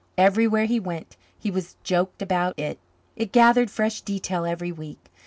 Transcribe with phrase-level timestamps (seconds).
[0.17, 2.79] Everywhere he went he was joked about it.
[3.15, 5.11] It gathered fresh detail every week.